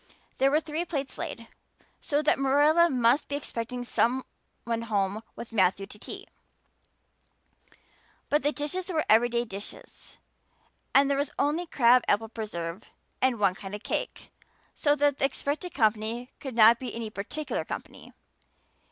There 0.39 0.49
were 0.49 0.59
three 0.59 0.83
plates 0.83 1.15
laid, 1.19 1.47
so 1.99 2.23
that 2.23 2.39
Marilla 2.39 2.89
must 2.89 3.27
be 3.27 3.35
expecting 3.35 3.83
some 3.83 4.25
one 4.63 4.81
home 4.81 5.21
with 5.35 5.53
Matthew 5.53 5.85
to 5.85 5.99
tea; 5.99 6.25
but 8.27 8.41
the 8.41 8.51
dishes 8.51 8.89
were 8.89 9.05
everyday 9.07 9.45
dishes 9.45 10.17
and 10.95 11.07
there 11.07 11.19
was 11.19 11.29
only 11.37 11.67
crab 11.67 12.01
apple 12.07 12.29
preserves 12.29 12.87
and 13.21 13.37
one 13.39 13.53
kind 13.53 13.75
of 13.75 13.83
cake, 13.83 14.31
so 14.73 14.95
that 14.95 15.19
the 15.19 15.25
expected 15.25 15.75
company 15.75 16.31
could 16.39 16.55
not 16.55 16.79
be 16.79 16.95
any 16.95 17.11
particular 17.11 17.63
company. 17.63 18.11